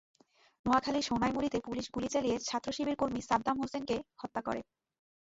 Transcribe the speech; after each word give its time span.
নোয়াখালীর 0.65 1.07
সোনাইমুড়ীতে 1.09 1.57
পুলিশ 1.67 1.85
গুলি 1.95 2.07
চালিয়ে 2.07 2.35
ছাত্রশিবির 2.39 2.99
কর্মী 3.01 3.21
সাদ্দাম 3.21 3.55
হোসেনকে 3.61 3.95
হত্যা 4.21 4.41
করে। 4.47 4.61